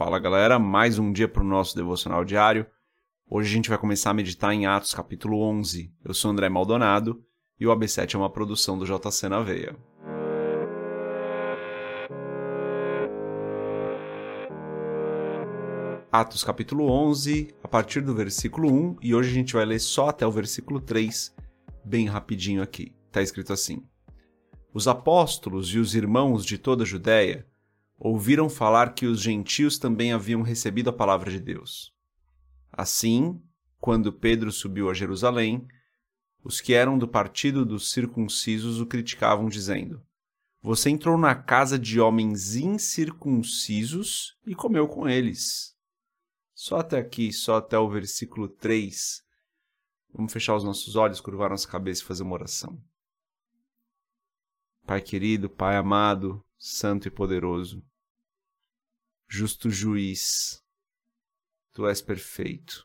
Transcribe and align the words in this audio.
Fala 0.00 0.18
galera, 0.18 0.58
mais 0.58 0.98
um 0.98 1.12
dia 1.12 1.28
para 1.28 1.42
o 1.42 1.46
nosso 1.46 1.76
devocional 1.76 2.24
diário. 2.24 2.66
Hoje 3.28 3.50
a 3.50 3.52
gente 3.52 3.68
vai 3.68 3.76
começar 3.76 4.08
a 4.08 4.14
meditar 4.14 4.50
em 4.54 4.64
Atos 4.64 4.94
capítulo 4.94 5.42
11. 5.42 5.92
Eu 6.02 6.14
sou 6.14 6.30
André 6.30 6.48
Maldonado 6.48 7.22
e 7.60 7.66
o 7.66 7.70
AB7 7.70 8.14
é 8.14 8.16
uma 8.16 8.30
produção 8.30 8.78
do 8.78 8.86
JC 8.86 9.28
na 9.28 9.42
Veia. 9.42 9.76
Atos 16.10 16.42
capítulo 16.42 16.90
11, 16.90 17.54
a 17.62 17.68
partir 17.68 18.00
do 18.00 18.14
versículo 18.14 18.72
1, 18.72 18.96
e 19.02 19.14
hoje 19.14 19.28
a 19.28 19.34
gente 19.34 19.52
vai 19.52 19.66
ler 19.66 19.80
só 19.80 20.08
até 20.08 20.26
o 20.26 20.32
versículo 20.32 20.80
3, 20.80 21.36
bem 21.84 22.06
rapidinho 22.06 22.62
aqui. 22.62 22.94
Está 23.08 23.20
escrito 23.20 23.52
assim: 23.52 23.84
Os 24.72 24.88
apóstolos 24.88 25.68
e 25.74 25.78
os 25.78 25.94
irmãos 25.94 26.46
de 26.46 26.56
toda 26.56 26.84
a 26.84 26.86
Judéia 26.86 27.46
ouviram 28.02 28.48
falar 28.48 28.94
que 28.94 29.04
os 29.04 29.20
gentios 29.20 29.78
também 29.78 30.10
haviam 30.10 30.40
recebido 30.40 30.88
a 30.88 30.92
palavra 30.92 31.30
de 31.30 31.38
Deus. 31.38 31.94
Assim, 32.72 33.38
quando 33.78 34.10
Pedro 34.10 34.50
subiu 34.50 34.88
a 34.88 34.94
Jerusalém, 34.94 35.68
os 36.42 36.62
que 36.62 36.72
eram 36.72 36.98
do 36.98 37.06
partido 37.06 37.66
dos 37.66 37.90
circuncisos 37.90 38.80
o 38.80 38.86
criticavam, 38.86 39.50
dizendo: 39.50 40.02
Você 40.62 40.88
entrou 40.88 41.18
na 41.18 41.34
casa 41.34 41.78
de 41.78 42.00
homens 42.00 42.56
incircuncisos 42.56 44.38
e 44.46 44.54
comeu 44.54 44.88
com 44.88 45.06
eles. 45.06 45.76
Só 46.54 46.78
até 46.78 46.98
aqui, 46.98 47.30
só 47.30 47.58
até 47.58 47.78
o 47.78 47.90
versículo 47.90 48.48
3. 48.48 49.22
Vamos 50.14 50.32
fechar 50.32 50.56
os 50.56 50.64
nossos 50.64 50.96
olhos, 50.96 51.20
curvar 51.20 51.50
nossa 51.50 51.68
cabeça 51.68 52.02
e 52.02 52.06
fazer 52.06 52.22
uma 52.22 52.34
oração. 52.34 52.82
Pai 54.86 55.02
querido, 55.02 55.50
Pai 55.50 55.76
amado, 55.76 56.42
Santo 56.58 57.06
e 57.06 57.10
poderoso, 57.10 57.82
justo 59.30 59.70
juiz, 59.70 60.60
tu 61.72 61.86
és 61.86 62.02
perfeito. 62.02 62.84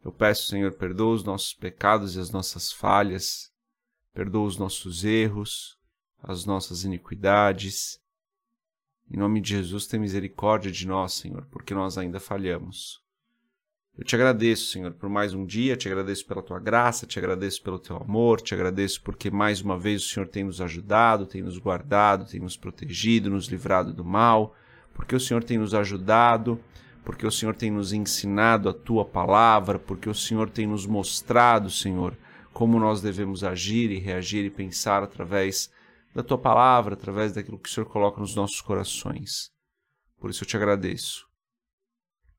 Eu 0.00 0.12
peço, 0.12 0.46
Senhor, 0.46 0.72
perdoa 0.72 1.16
os 1.16 1.24
nossos 1.24 1.52
pecados 1.52 2.14
e 2.14 2.20
as 2.20 2.30
nossas 2.30 2.72
falhas, 2.72 3.52
perdoa 4.14 4.46
os 4.46 4.56
nossos 4.56 5.04
erros, 5.04 5.76
as 6.22 6.44
nossas 6.44 6.84
iniquidades. 6.84 8.00
Em 9.10 9.16
nome 9.16 9.40
de 9.40 9.50
Jesus, 9.50 9.88
tem 9.88 9.98
misericórdia 9.98 10.70
de 10.70 10.86
nós, 10.86 11.14
Senhor, 11.14 11.44
porque 11.46 11.74
nós 11.74 11.98
ainda 11.98 12.20
falhamos. 12.20 13.02
Eu 13.98 14.04
te 14.04 14.14
agradeço, 14.14 14.70
Senhor, 14.70 14.92
por 14.92 15.08
mais 15.08 15.34
um 15.34 15.44
dia, 15.44 15.76
te 15.76 15.88
agradeço 15.88 16.24
pela 16.24 16.40
tua 16.40 16.60
graça, 16.60 17.04
te 17.04 17.18
agradeço 17.18 17.60
pelo 17.60 17.80
teu 17.80 17.96
amor, 17.96 18.40
te 18.40 18.54
agradeço 18.54 19.02
porque 19.02 19.28
mais 19.28 19.60
uma 19.60 19.76
vez 19.76 20.04
o 20.04 20.08
Senhor 20.08 20.28
tem 20.28 20.44
nos 20.44 20.60
ajudado, 20.60 21.26
tem 21.26 21.42
nos 21.42 21.58
guardado, 21.58 22.24
tem 22.24 22.38
nos 22.38 22.56
protegido, 22.56 23.28
nos 23.28 23.46
livrado 23.46 23.92
do 23.92 24.04
mal, 24.04 24.54
porque 24.94 25.16
o 25.16 25.20
Senhor 25.20 25.42
tem 25.42 25.58
nos 25.58 25.74
ajudado, 25.74 26.60
porque 27.04 27.26
o 27.26 27.30
Senhor 27.30 27.56
tem 27.56 27.72
nos 27.72 27.92
ensinado 27.92 28.68
a 28.68 28.72
tua 28.72 29.04
palavra, 29.04 29.80
porque 29.80 30.08
o 30.08 30.14
Senhor 30.14 30.48
tem 30.48 30.64
nos 30.64 30.86
mostrado, 30.86 31.68
Senhor, 31.68 32.16
como 32.52 32.78
nós 32.78 33.02
devemos 33.02 33.42
agir 33.42 33.90
e 33.90 33.98
reagir 33.98 34.44
e 34.44 34.50
pensar 34.50 35.02
através 35.02 35.72
da 36.14 36.22
tua 36.22 36.38
palavra, 36.38 36.94
através 36.94 37.32
daquilo 37.32 37.58
que 37.58 37.68
o 37.68 37.72
Senhor 37.72 37.86
coloca 37.86 38.20
nos 38.20 38.36
nossos 38.36 38.60
corações. 38.60 39.50
Por 40.20 40.30
isso 40.30 40.44
eu 40.44 40.46
te 40.46 40.56
agradeço. 40.56 41.26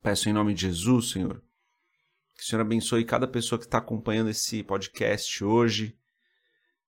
Peço 0.01 0.29
em 0.29 0.33
nome 0.33 0.53
de 0.53 0.61
Jesus, 0.61 1.09
Senhor, 1.09 1.43
que 2.39 2.45
o 2.45 2.47
Senhor 2.47 2.61
abençoe 2.61 3.03
cada 3.03 3.27
pessoa 3.27 3.59
que 3.59 3.65
está 3.65 3.79
acompanhando 3.79 4.29
esse 4.29 4.63
podcast 4.63 5.43
hoje. 5.43 5.93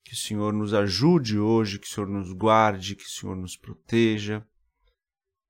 Que 0.01 0.13
o 0.13 0.15
Senhor 0.15 0.53
nos 0.53 0.73
ajude 0.73 1.37
hoje, 1.37 1.77
que 1.77 1.85
o 1.85 1.89
Senhor 1.89 2.07
nos 2.07 2.31
guarde, 2.31 2.95
que 2.95 3.03
o 3.03 3.09
Senhor 3.09 3.35
nos 3.35 3.57
proteja. 3.57 4.47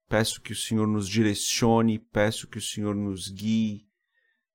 Peço 0.10 0.42
que 0.42 0.54
o 0.54 0.56
Senhor 0.56 0.88
nos 0.88 1.08
direcione, 1.08 2.00
peço 2.00 2.48
que 2.48 2.58
o 2.58 2.62
Senhor 2.62 2.96
nos 2.96 3.30
guie, 3.30 3.88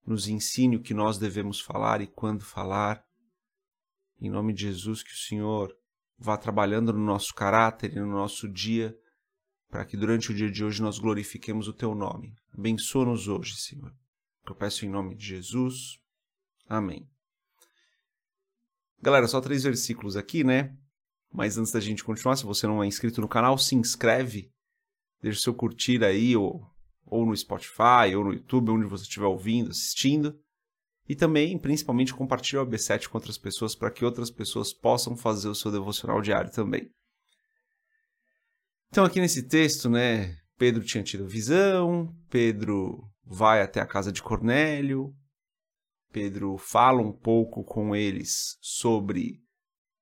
nos 0.05 0.27
ensine 0.27 0.75
o 0.75 0.83
que 0.83 0.93
nós 0.93 1.17
devemos 1.17 1.61
falar 1.61 2.01
e 2.01 2.09
quando 2.09 2.43
falar. 2.43 3.05
Em 4.21 4.29
nome 4.29 4.53
de 4.53 4.63
Jesus, 4.63 5.05
que 5.05 5.13
o 5.13 5.17
Senhor 5.17 5.73
vá 6.19 6.37
trabalhando 6.37 6.93
no 6.93 7.05
nosso 7.05 7.33
caráter 7.33 7.93
e 7.93 8.01
no 8.01 8.11
nosso 8.11 8.49
dia, 8.49 8.99
para 9.71 9.85
que 9.85 9.97
durante 9.97 10.33
o 10.33 10.35
dia 10.35 10.51
de 10.51 10.65
hoje 10.65 10.83
nós 10.83 10.99
glorifiquemos 10.99 11.69
o 11.69 11.73
Teu 11.73 11.95
nome. 11.95 12.35
Abençoa-nos 12.53 13.29
hoje, 13.29 13.55
Senhor 13.55 13.95
eu 14.53 14.57
peço 14.57 14.85
em 14.85 14.89
nome 14.89 15.15
de 15.15 15.27
Jesus. 15.27 15.99
Amém. 16.69 17.09
Galera, 19.01 19.29
só 19.29 19.41
três 19.41 19.63
versículos 19.63 20.17
aqui, 20.17 20.43
né? 20.43 20.77
Mas 21.33 21.59
antes 21.59 21.73
da 21.73 21.81
gente 21.81 22.03
continuar, 22.03 22.37
se 22.37 22.45
você 22.45 22.67
não 22.67 22.83
é 22.83 22.87
inscrito 22.87 23.21
no 23.21 23.29
canal, 23.29 23.59
se 23.59 23.75
inscreve, 23.75 24.51
deixa 25.21 25.39
o 25.39 25.43
seu 25.43 25.55
curtir 25.55 26.03
aí, 26.03 26.37
ou, 26.37 26.67
ou 27.05 27.27
no 27.27 27.37
Spotify, 27.37 28.15
ou 28.17 28.25
no 28.25 28.33
YouTube, 28.33 28.71
onde 28.71 28.87
você 28.87 29.05
estiver 29.05 29.27
ouvindo, 29.27 29.71
assistindo. 29.71 30.39
E 31.09 31.15
também, 31.15 31.59
principalmente, 31.59 32.15
compartilha 32.15 32.63
o 32.63 32.67
AB7 32.67 33.09
com 33.09 33.19
outras 33.19 33.39
pessoas 33.39 33.75
para 33.75 33.91
que 33.91 34.05
outras 34.05 34.31
pessoas 34.31 34.73
possam 34.73 35.17
fazer 35.17 35.49
o 35.49 35.55
seu 35.55 35.71
devocional 35.71 36.21
diário 36.21 36.51
também. 36.51 36.91
Então, 38.89 39.05
aqui 39.05 39.21
nesse 39.21 39.47
texto, 39.47 39.89
né, 39.89 40.37
Pedro 40.59 40.83
tinha 40.83 41.05
tido 41.05 41.29
visão, 41.29 42.13
Pedro 42.31 43.09
vai 43.27 43.61
até 43.61 43.81
a 43.81 43.87
casa 43.87 44.13
de 44.13 44.23
Cornélio, 44.23 45.15
Pedro 46.13 46.57
fala 46.57 47.03
um 47.03 47.13
pouco 47.13 47.65
com 47.65 47.95
eles 47.95 48.57
sobre 48.61 49.43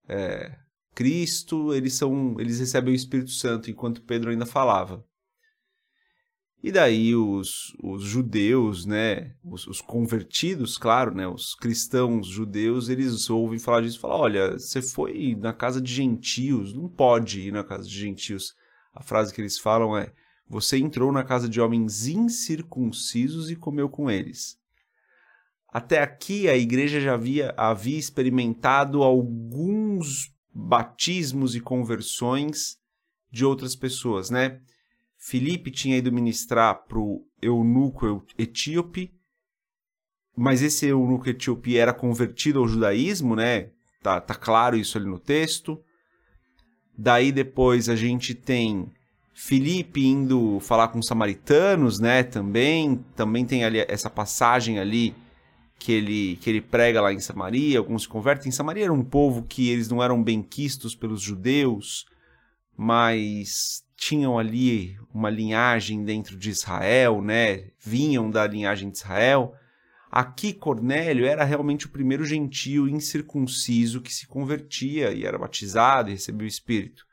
é, 0.08 0.56
Cristo, 0.94 1.74
eles 1.74 1.94
são, 1.94 2.38
eles 2.38 2.60
recebem 2.60 2.92
o 2.92 2.96
Espírito 2.96 3.30
Santo 3.30 3.70
enquanto 3.70 4.04
Pedro 4.04 4.30
ainda 4.30 4.46
falava. 4.46 5.04
E 6.62 6.72
daí 6.72 7.14
os, 7.14 7.74
os 7.82 8.02
judeus, 8.04 8.86
né, 8.86 9.34
os, 9.44 9.66
os, 9.66 9.82
convertidos, 9.82 10.78
claro, 10.78 11.14
né, 11.14 11.28
os 11.28 11.54
cristãos 11.54 12.26
judeus, 12.26 12.88
eles 12.88 13.28
ouvem 13.28 13.58
falar 13.58 13.82
disso 13.82 13.98
e 13.98 14.00
falam, 14.00 14.20
olha, 14.20 14.52
você 14.52 14.80
foi 14.80 15.36
na 15.38 15.52
casa 15.52 15.78
de 15.78 15.92
gentios, 15.92 16.72
não 16.72 16.88
pode 16.88 17.40
ir 17.40 17.52
na 17.52 17.62
casa 17.62 17.86
de 17.86 17.94
gentios. 17.94 18.54
A 18.94 19.02
frase 19.02 19.34
que 19.34 19.42
eles 19.42 19.58
falam 19.58 19.94
é, 19.94 20.10
você 20.48 20.78
entrou 20.78 21.10
na 21.10 21.24
casa 21.24 21.48
de 21.48 21.60
homens 21.60 22.06
incircuncisos 22.06 23.50
e 23.50 23.56
comeu 23.56 23.88
com 23.88 24.10
eles. 24.10 24.58
Até 25.68 26.00
aqui 26.00 26.48
a 26.48 26.56
igreja 26.56 27.00
já 27.00 27.14
havia, 27.14 27.52
havia 27.56 27.98
experimentado 27.98 29.02
alguns 29.02 30.32
batismos 30.54 31.56
e 31.56 31.60
conversões 31.60 32.78
de 33.30 33.44
outras 33.44 33.74
pessoas, 33.74 34.30
né? 34.30 34.60
Filipe 35.18 35.70
tinha 35.70 35.96
ido 35.96 36.12
ministrar 36.12 36.84
para 36.86 36.98
o 36.98 37.26
eunuco 37.42 38.24
etíope, 38.38 39.12
mas 40.36 40.62
esse 40.62 40.86
eunuco 40.86 41.28
etíope 41.28 41.76
era 41.76 41.92
convertido 41.92 42.60
ao 42.60 42.68
judaísmo, 42.68 43.34
né? 43.34 43.70
Tá, 44.02 44.20
tá 44.20 44.34
claro 44.34 44.76
isso 44.76 44.96
ali 44.96 45.06
no 45.06 45.18
texto. 45.18 45.82
Daí 46.96 47.32
depois 47.32 47.88
a 47.88 47.96
gente 47.96 48.34
tem 48.34 48.92
Filipe 49.34 50.06
indo 50.06 50.60
falar 50.60 50.88
com 50.88 51.00
os 51.00 51.06
samaritanos, 51.06 51.98
né? 51.98 52.22
Também, 52.22 53.04
também 53.16 53.44
tem 53.44 53.64
ali 53.64 53.84
essa 53.88 54.08
passagem 54.08 54.78
ali 54.78 55.12
que 55.76 55.90
ele 55.90 56.36
que 56.36 56.48
ele 56.48 56.60
prega 56.60 57.00
lá 57.02 57.12
em 57.12 57.18
Samaria, 57.18 57.78
alguns 57.78 58.02
se 58.02 58.08
convertem. 58.08 58.48
Em 58.48 58.52
Samaria 58.52 58.84
era 58.84 58.92
um 58.92 59.04
povo 59.04 59.42
que 59.42 59.68
eles 59.68 59.88
não 59.88 60.00
eram 60.00 60.22
bem 60.22 60.40
quistos 60.40 60.94
pelos 60.94 61.20
judeus, 61.20 62.06
mas 62.76 63.82
tinham 63.96 64.38
ali 64.38 64.96
uma 65.12 65.30
linhagem 65.30 66.04
dentro 66.04 66.36
de 66.36 66.50
Israel, 66.50 67.20
né? 67.20 67.70
Vinham 67.78 68.30
da 68.30 68.46
linhagem 68.46 68.88
de 68.88 68.98
Israel. 68.98 69.52
Aqui 70.12 70.52
Cornélio 70.52 71.26
era 71.26 71.42
realmente 71.42 71.86
o 71.86 71.90
primeiro 71.90 72.24
gentio 72.24 72.88
incircunciso 72.88 74.00
que 74.00 74.14
se 74.14 74.28
convertia 74.28 75.12
e 75.12 75.24
era 75.24 75.36
batizado 75.36 76.08
e 76.08 76.12
recebia 76.12 76.44
o 76.44 76.48
Espírito. 76.48 77.04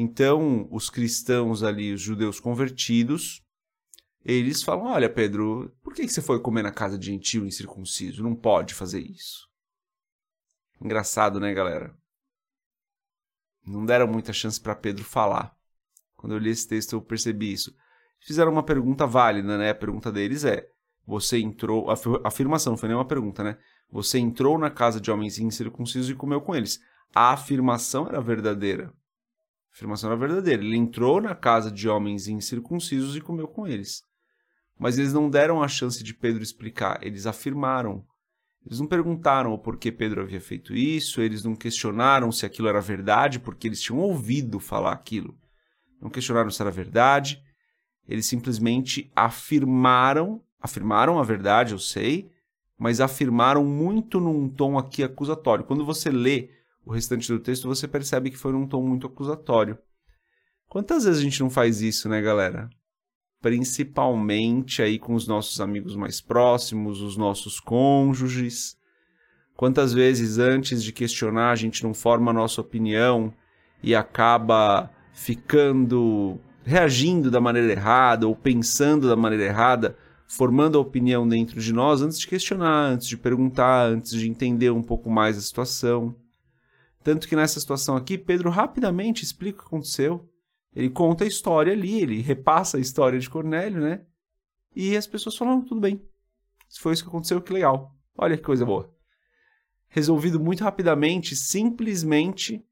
Então, 0.00 0.68
os 0.70 0.88
cristãos 0.88 1.64
ali, 1.64 1.92
os 1.92 2.00
judeus 2.00 2.38
convertidos, 2.38 3.42
eles 4.24 4.62
falam: 4.62 4.86
Olha, 4.86 5.12
Pedro, 5.12 5.76
por 5.82 5.92
que 5.92 6.06
você 6.06 6.22
foi 6.22 6.40
comer 6.40 6.62
na 6.62 6.70
casa 6.70 6.96
de 6.96 7.06
gentil 7.06 7.44
incircunciso? 7.44 8.22
Não 8.22 8.32
pode 8.32 8.74
fazer 8.74 9.00
isso. 9.00 9.48
Engraçado, 10.80 11.40
né, 11.40 11.52
galera? 11.52 11.92
Não 13.66 13.84
deram 13.84 14.06
muita 14.06 14.32
chance 14.32 14.60
para 14.60 14.76
Pedro 14.76 15.02
falar. 15.02 15.52
Quando 16.16 16.36
eu 16.36 16.38
li 16.38 16.50
esse 16.50 16.68
texto, 16.68 16.92
eu 16.92 17.02
percebi 17.02 17.52
isso. 17.52 17.74
Fizeram 18.20 18.52
uma 18.52 18.62
pergunta 18.62 19.04
válida, 19.04 19.58
né? 19.58 19.70
A 19.70 19.74
pergunta 19.74 20.12
deles 20.12 20.44
é: 20.44 20.64
Você 21.08 21.40
entrou. 21.40 21.90
A 21.90 21.94
afirmação, 22.28 22.74
não 22.74 22.78
foi 22.78 22.88
nem 22.88 22.96
uma 22.96 23.04
pergunta, 23.04 23.42
né? 23.42 23.58
Você 23.90 24.20
entrou 24.20 24.58
na 24.58 24.70
casa 24.70 25.00
de 25.00 25.10
homens 25.10 25.40
incircuncisos 25.40 26.08
e 26.08 26.14
comeu 26.14 26.40
com 26.40 26.54
eles. 26.54 26.78
A 27.12 27.32
afirmação 27.32 28.06
era 28.06 28.20
verdadeira. 28.20 28.94
A 29.70 29.74
afirmação 29.74 30.10
era 30.10 30.18
verdadeira. 30.18 30.62
Ele 30.62 30.76
entrou 30.76 31.20
na 31.20 31.34
casa 31.34 31.70
de 31.70 31.88
homens 31.88 32.28
incircuncisos 32.28 33.16
e 33.16 33.20
comeu 33.20 33.48
com 33.48 33.66
eles. 33.66 34.02
Mas 34.78 34.98
eles 34.98 35.12
não 35.12 35.28
deram 35.28 35.62
a 35.62 35.68
chance 35.68 36.02
de 36.02 36.14
Pedro 36.14 36.42
explicar, 36.42 37.00
eles 37.02 37.26
afirmaram. 37.26 38.04
Eles 38.64 38.78
não 38.78 38.86
perguntaram 38.86 39.52
o 39.52 39.58
porquê 39.58 39.90
Pedro 39.90 40.20
havia 40.20 40.40
feito 40.40 40.74
isso, 40.74 41.20
eles 41.20 41.42
não 41.42 41.56
questionaram 41.56 42.30
se 42.30 42.44
aquilo 42.44 42.68
era 42.68 42.80
verdade, 42.80 43.40
porque 43.40 43.66
eles 43.66 43.80
tinham 43.80 43.98
ouvido 43.98 44.60
falar 44.60 44.92
aquilo. 44.92 45.36
não 46.00 46.10
questionaram 46.10 46.50
se 46.50 46.62
era 46.62 46.70
verdade, 46.70 47.42
eles 48.06 48.26
simplesmente 48.26 49.10
afirmaram, 49.16 50.42
afirmaram 50.60 51.18
a 51.18 51.22
verdade, 51.22 51.72
eu 51.72 51.78
sei, 51.78 52.30
mas 52.78 53.00
afirmaram 53.00 53.64
muito 53.64 54.20
num 54.20 54.48
tom 54.48 54.78
aqui 54.78 55.02
acusatório. 55.02 55.64
Quando 55.64 55.84
você 55.84 56.10
lê 56.10 56.50
o 56.88 56.90
restante 56.90 57.30
do 57.30 57.38
texto, 57.38 57.68
você 57.68 57.86
percebe 57.86 58.30
que 58.30 58.38
foi 58.38 58.50
num 58.50 58.66
tom 58.66 58.82
muito 58.82 59.06
acusatório. 59.06 59.76
Quantas 60.70 61.04
vezes 61.04 61.20
a 61.20 61.22
gente 61.22 61.40
não 61.40 61.50
faz 61.50 61.82
isso, 61.82 62.08
né, 62.08 62.22
galera? 62.22 62.70
Principalmente 63.42 64.80
aí 64.80 64.98
com 64.98 65.12
os 65.14 65.26
nossos 65.26 65.60
amigos 65.60 65.94
mais 65.94 66.22
próximos, 66.22 67.02
os 67.02 67.14
nossos 67.14 67.60
cônjuges. 67.60 68.74
Quantas 69.54 69.92
vezes 69.92 70.38
antes 70.38 70.82
de 70.82 70.90
questionar 70.90 71.50
a 71.50 71.56
gente 71.56 71.84
não 71.84 71.92
forma 71.92 72.30
a 72.30 72.34
nossa 72.34 72.62
opinião 72.62 73.34
e 73.82 73.94
acaba 73.94 74.90
ficando 75.12 76.40
reagindo 76.64 77.30
da 77.30 77.40
maneira 77.40 77.70
errada 77.70 78.26
ou 78.26 78.34
pensando 78.34 79.10
da 79.10 79.16
maneira 79.16 79.44
errada, 79.44 79.94
formando 80.26 80.78
a 80.78 80.80
opinião 80.80 81.28
dentro 81.28 81.60
de 81.60 81.70
nós 81.70 82.00
antes 82.00 82.18
de 82.18 82.26
questionar, 82.26 82.92
antes 82.92 83.06
de 83.06 83.18
perguntar, 83.18 83.90
antes 83.90 84.12
de 84.12 84.26
entender 84.26 84.70
um 84.70 84.82
pouco 84.82 85.10
mais 85.10 85.36
a 85.36 85.42
situação. 85.42 86.16
Tanto 87.08 87.26
que 87.26 87.34
nessa 87.34 87.58
situação 87.58 87.96
aqui, 87.96 88.18
Pedro 88.18 88.50
rapidamente 88.50 89.24
explica 89.24 89.60
o 89.60 89.62
que 89.62 89.66
aconteceu. 89.68 90.30
Ele 90.76 90.90
conta 90.90 91.24
a 91.24 91.26
história 91.26 91.72
ali, 91.72 92.02
ele 92.02 92.20
repassa 92.20 92.76
a 92.76 92.80
história 92.80 93.18
de 93.18 93.30
Cornélio, 93.30 93.80
né? 93.80 94.04
E 94.76 94.94
as 94.94 95.06
pessoas 95.06 95.34
falam, 95.34 95.64
tudo 95.64 95.80
bem. 95.80 96.06
Se 96.68 96.78
foi 96.78 96.92
isso 96.92 97.02
que 97.02 97.08
aconteceu, 97.08 97.40
que 97.40 97.50
legal. 97.50 97.96
Olha 98.14 98.36
que 98.36 98.42
coisa 98.42 98.66
boa. 98.66 98.94
Resolvido 99.88 100.38
muito 100.38 100.62
rapidamente, 100.62 101.34
simplesmente 101.34 102.62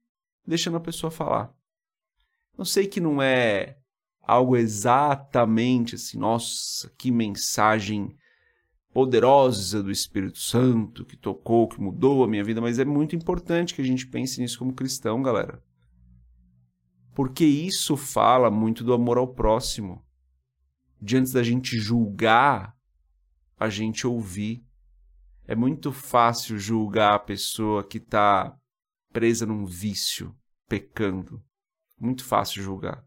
deixando 0.47 0.77
a 0.77 0.81
pessoa 0.81 1.11
falar. 1.11 1.51
Eu 2.59 2.67
sei 2.67 2.87
que 2.87 3.01
não 3.01 3.23
é 3.23 3.79
algo 4.21 4.55
exatamente 4.55 5.95
assim, 5.95 6.19
nossa, 6.19 6.93
que 6.99 7.11
mensagem 7.11 8.15
poderosa 8.97 9.83
do 9.83 9.91
Espírito 9.91 10.39
Santo 10.39 11.05
que 11.05 11.19
tocou, 11.19 11.69
que 11.69 11.79
mudou 11.79 12.25
a 12.25 12.27
minha 12.27 12.43
vida, 12.43 12.63
mas 12.63 12.79
é 12.79 12.85
muito 12.87 13.15
importante 13.15 13.75
que 13.75 13.83
a 13.83 13.85
gente 13.85 14.07
pense 14.07 14.41
nisso 14.41 14.59
como 14.59 14.73
cristão, 14.73 15.23
galera. 15.23 15.63
Porque 17.15 17.45
isso 17.45 17.95
fala 17.95 18.51
muito 18.51 18.83
do 18.83 18.95
amor 18.95 19.19
ao 19.19 19.29
próximo. 19.29 20.03
Diante 20.99 21.31
da 21.31 21.43
gente 21.43 21.79
julgar, 21.79 22.75
a 23.59 23.69
gente 23.69 24.07
ouvir. 24.07 24.65
É 25.47 25.55
muito 25.55 25.93
fácil 25.93 26.59
julgar 26.59 27.17
a 27.17 27.19
pessoa 27.19 27.85
que 27.85 27.99
está 27.99 28.57
presa 29.13 29.45
num 29.45 29.67
vício, 29.67 30.35
pecando. 30.67 31.45
Muito 32.01 32.25
fácil 32.25 32.63
julgar. 32.63 33.05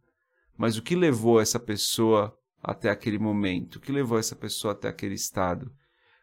Mas 0.56 0.78
o 0.78 0.84
que 0.84 0.96
levou 0.96 1.42
essa 1.42 1.60
pessoa 1.60 2.38
até 2.62 2.92
aquele 2.92 3.18
momento? 3.18 3.78
O 3.78 3.80
que 3.80 3.92
levou 3.92 4.20
essa 4.20 4.36
pessoa 4.36 4.74
até 4.74 4.88
aquele 4.88 5.16
estado? 5.16 5.74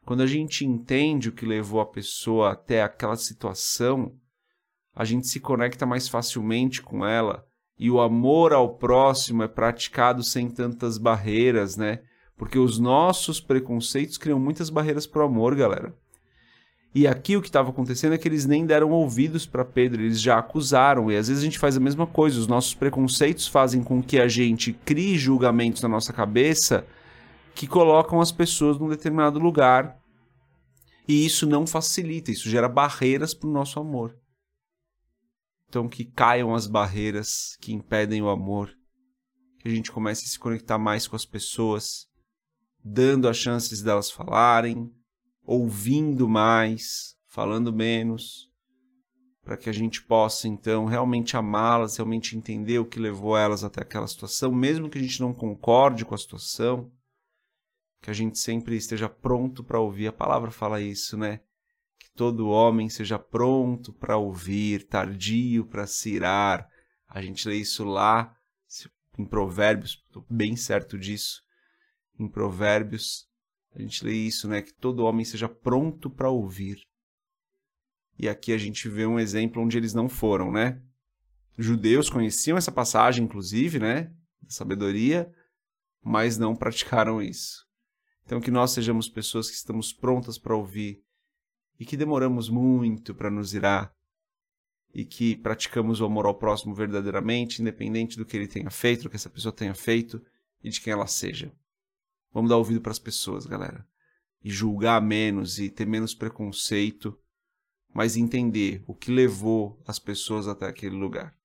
Quando 0.07 0.23
a 0.23 0.27
gente 0.27 0.65
entende 0.65 1.29
o 1.29 1.33
que 1.33 1.45
levou 1.45 1.81
a 1.81 1.85
pessoa 1.85 2.53
até 2.53 2.81
aquela 2.81 3.17
situação, 3.17 4.13
a 4.95 5.05
gente 5.05 5.27
se 5.27 5.41
conecta 5.41 5.85
mais 5.85 6.09
facilmente 6.09 6.81
com 6.81 7.05
ela 7.05 7.45
e 7.77 7.91
o 7.91 8.01
amor 8.01 8.53
ao 8.53 8.77
próximo 8.77 9.43
é 9.43 9.49
praticado 9.49 10.23
sem 10.23 10.49
tantas 10.49 10.97
barreiras, 10.97 11.77
né? 11.77 11.99
Porque 12.37 12.57
os 12.57 12.79
nossos 12.79 13.41
preconceitos 13.41 14.17
criam 14.17 14.39
muitas 14.39 14.71
barreiras 14.71 15.09
para 15.09 15.23
o 15.23 15.27
amor, 15.27 15.57
galera. 15.57 15.93
E 16.95 17.09
aqui 17.09 17.37
o 17.37 17.43
que 17.43 17.49
estava 17.49 17.71
acontecendo 17.71 18.15
é 18.15 18.19
que 18.19 18.29
eles 18.29 18.47
nem 18.47 18.65
deram 18.65 18.93
ouvidos 18.93 19.45
para 19.45 19.65
Pedro, 19.65 20.01
eles 20.01 20.21
já 20.21 20.39
acusaram. 20.39 21.11
E 21.11 21.17
às 21.17 21.27
vezes 21.27 21.43
a 21.43 21.45
gente 21.45 21.59
faz 21.59 21.77
a 21.77 21.81
mesma 21.81 22.07
coisa, 22.07 22.39
os 22.39 22.47
nossos 22.47 22.75
preconceitos 22.75 23.49
fazem 23.49 23.83
com 23.83 24.01
que 24.01 24.21
a 24.21 24.29
gente 24.29 24.73
crie 24.73 25.19
julgamentos 25.19 25.83
na 25.83 25.89
nossa 25.89 26.13
cabeça 26.13 26.87
que 27.57 27.67
colocam 27.67 28.21
as 28.21 28.31
pessoas 28.31 28.79
num 28.79 28.89
determinado 28.89 29.39
lugar. 29.39 29.99
E 31.09 31.25
isso 31.25 31.47
não 31.47 31.67
facilita, 31.67 32.31
isso 32.31 32.51
gera 32.51 32.69
barreiras 32.69 33.33
para 33.33 33.49
o 33.49 33.53
nosso 33.53 33.81
amor. 33.81 34.17
Então 35.67 35.89
que 35.89 36.05
caiam 36.05 36.55
as 36.55 36.67
barreiras 36.67 37.57
que 37.61 37.73
impedem 37.73 38.21
o 38.21 38.29
amor, 38.29 38.71
que 39.59 39.69
a 39.69 39.71
gente 39.71 39.91
comece 39.91 40.27
a 40.27 40.29
se 40.29 40.39
conectar 40.39 40.79
mais 40.79 41.09
com 41.09 41.17
as 41.17 41.25
pessoas, 41.25 42.07
dando 42.85 43.27
as 43.27 43.39
chances 43.39 43.81
delas 43.83 44.11
falarem, 44.11 44.93
ouvindo 45.43 46.29
mais, 46.29 47.17
falando 47.27 47.73
menos, 47.73 48.51
para 49.43 49.57
que 49.57 49.71
a 49.71 49.73
gente 49.73 50.03
possa 50.03 50.47
então 50.47 50.85
realmente 50.85 51.37
amá-las, 51.37 51.97
realmente 51.97 52.37
entender 52.37 52.81
o 52.81 52.85
que 52.85 52.99
levou 52.99 53.37
elas 53.37 53.65
até 53.65 53.81
aquela 53.81 54.07
situação, 54.07 54.53
mesmo 54.53 54.91
que 54.91 54.99
a 54.99 55.03
gente 55.03 55.21
não 55.21 55.33
concorde 55.33 56.05
com 56.05 56.15
a 56.15 56.19
situação, 56.19 56.93
que 58.01 58.11
a 58.11 58.13
gente 58.13 58.39
sempre 58.39 58.77
esteja 58.77 59.09
pronto 59.09 59.65
para 59.65 59.81
ouvir. 59.81 60.09
A 60.09 60.13
palavra 60.13 60.51
fala 60.51 60.81
isso, 60.81 61.17
né? 61.17 61.41
Que 61.99 62.11
todo 62.15 62.49
homem 62.49 62.89
seja 62.89 63.19
pronto 63.19 63.93
para 63.93 64.17
ouvir, 64.17 64.87
tardio 64.87 65.67
para 65.67 65.87
se 65.87 66.11
irar. 66.11 66.69
A 67.09 67.23
gente 67.23 67.49
lê 67.49 67.57
isso 67.57 67.85
lá 67.85 68.37
em 69.19 69.25
Provérbios, 69.25 70.03
estou 70.07 70.25
bem 70.29 70.57
certo 70.57 70.99
disso. 70.99 71.43
Em 72.19 72.29
Provérbios 72.29 73.27
a 73.75 73.81
gente 73.81 74.05
lê 74.05 74.13
isso, 74.13 74.49
né? 74.49 74.63
Que 74.63 74.73
todo 74.73 75.05
homem 75.05 75.25
seja 75.25 75.49
pronto 75.49 76.09
para 76.09 76.31
ouvir. 76.31 76.79
E 78.19 78.29
aqui 78.29 78.53
a 78.53 78.59
gente 78.59 78.89
vê 78.89 79.07
um 79.07 79.19
exemplo 79.19 79.63
onde 79.63 79.77
eles 79.77 79.93
não 79.93 80.09
foram, 80.09 80.51
né? 80.51 80.81
Judeus 81.59 82.09
conheciam 82.09 82.57
essa 82.57 82.73
passagem, 82.73 83.25
inclusive, 83.25 83.79
né? 83.79 84.05
Da 84.41 84.51
sabedoria, 84.51 85.31
mas 86.03 86.39
não 86.39 86.55
praticaram 86.55 87.21
isso. 87.21 87.66
Então, 88.27 88.41
que 88.41 88.51
nós 88.51 88.73
sejamos 88.73 89.09
pessoas 89.09 89.49
que 89.49 89.55
estamos 89.55 89.93
prontas 89.93 90.37
para 90.37 90.55
ouvir 90.55 91.01
e 91.79 91.87
que 91.87 91.97
demoramos 91.97 92.49
muito 92.49 93.15
para 93.15 93.31
nos 93.31 93.55
irar 93.55 93.95
e 94.93 95.05
que 95.05 95.37
praticamos 95.37 96.01
o 96.01 96.07
amor 96.07 96.27
ao 96.27 96.35
próximo 96.35 96.75
verdadeiramente, 96.75 97.63
independente 97.63 98.17
do 98.17 98.27
que 98.27 98.37
ele 98.37 98.49
tenha 98.49 98.69
feito, 98.69 99.05
do 99.05 99.11
que 99.11 99.17
essa 99.17 99.31
pessoa 99.31 99.53
tenha 99.53 99.75
feito 99.75 100.21
e 100.61 100.71
de 100.71 100.81
quem 100.81 100.93
ela 100.93 101.07
seja. 101.07 101.53
Vamos 102.33 102.51
dar 102.51 102.57
ouvido 102.57 102.81
para 102.81 102.91
as 102.91 102.99
pessoas, 102.99 103.47
galera. 103.47 103.87
E 104.43 104.51
julgar 104.51 105.01
menos 105.01 105.61
e 105.61 105.71
ter 105.71 105.87
menos 105.87 106.13
preconceito, 106.13 107.17
mas 107.95 108.17
entender 108.17 108.83
o 108.89 108.95
que 108.95 109.13
levou 109.13 109.81
as 109.87 110.01
pessoas 110.01 110.49
até 110.49 110.67
aquele 110.67 110.97
lugar. 110.97 111.37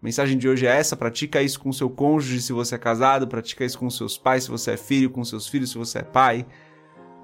A 0.00 0.04
mensagem 0.04 0.38
de 0.38 0.48
hoje 0.48 0.66
é 0.66 0.70
essa: 0.70 0.96
pratica 0.96 1.42
isso 1.42 1.58
com 1.58 1.72
seu 1.72 1.90
cônjuge 1.90 2.40
se 2.40 2.52
você 2.52 2.76
é 2.76 2.78
casado, 2.78 3.26
pratica 3.26 3.64
isso 3.64 3.78
com 3.78 3.90
seus 3.90 4.16
pais 4.16 4.44
se 4.44 4.50
você 4.50 4.72
é 4.72 4.76
filho, 4.76 5.10
com 5.10 5.24
seus 5.24 5.48
filhos 5.48 5.70
se 5.70 5.78
você 5.78 5.98
é 5.98 6.02
pai. 6.02 6.46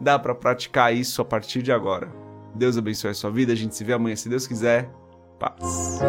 Dá 0.00 0.19
para 0.19 0.35
praticar 0.35 0.93
isso 0.93 1.23
a 1.23 1.25
partir 1.25 1.62
de 1.62 1.71
agora. 1.71 2.12
Deus 2.54 2.76
abençoe 2.76 3.11
a 3.11 3.14
sua 3.14 3.31
vida, 3.31 3.52
a 3.52 3.57
gente 3.57 3.76
se 3.76 3.85
vê 3.85 3.93
amanhã 3.93 4.16
se 4.16 4.28
Deus 4.28 4.47
quiser. 4.47 4.90
Paz. 5.38 6.00